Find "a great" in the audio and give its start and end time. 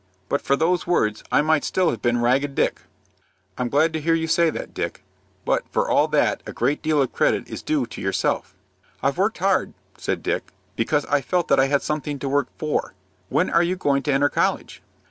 6.47-6.81